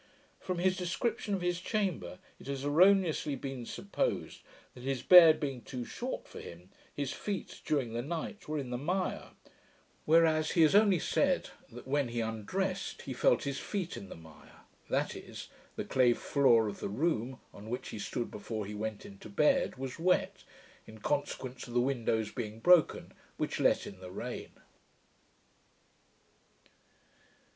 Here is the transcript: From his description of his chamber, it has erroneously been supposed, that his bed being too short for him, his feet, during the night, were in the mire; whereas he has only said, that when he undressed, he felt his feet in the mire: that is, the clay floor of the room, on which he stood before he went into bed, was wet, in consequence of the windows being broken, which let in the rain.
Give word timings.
From 0.39 0.57
his 0.57 0.75
description 0.77 1.35
of 1.35 1.41
his 1.41 1.61
chamber, 1.61 2.17
it 2.39 2.47
has 2.47 2.65
erroneously 2.65 3.35
been 3.35 3.67
supposed, 3.67 4.39
that 4.73 4.81
his 4.81 5.03
bed 5.03 5.39
being 5.39 5.61
too 5.61 5.85
short 5.85 6.27
for 6.27 6.39
him, 6.39 6.71
his 6.91 7.13
feet, 7.13 7.61
during 7.65 7.93
the 7.93 8.01
night, 8.01 8.47
were 8.47 8.57
in 8.57 8.71
the 8.71 8.79
mire; 8.79 9.33
whereas 10.05 10.53
he 10.53 10.63
has 10.63 10.73
only 10.73 10.97
said, 10.97 11.51
that 11.71 11.85
when 11.87 12.07
he 12.07 12.19
undressed, 12.19 13.03
he 13.03 13.13
felt 13.13 13.43
his 13.43 13.59
feet 13.59 13.95
in 13.95 14.09
the 14.09 14.15
mire: 14.15 14.61
that 14.89 15.15
is, 15.15 15.49
the 15.75 15.85
clay 15.85 16.13
floor 16.13 16.67
of 16.67 16.79
the 16.79 16.89
room, 16.89 17.39
on 17.53 17.69
which 17.69 17.89
he 17.89 17.99
stood 17.99 18.31
before 18.31 18.65
he 18.65 18.73
went 18.73 19.05
into 19.05 19.29
bed, 19.29 19.75
was 19.77 19.99
wet, 19.99 20.43
in 20.87 20.97
consequence 20.99 21.67
of 21.67 21.75
the 21.75 21.79
windows 21.79 22.31
being 22.31 22.59
broken, 22.59 23.13
which 23.37 23.59
let 23.59 23.85
in 23.85 23.99
the 23.99 24.09
rain. 24.09 24.49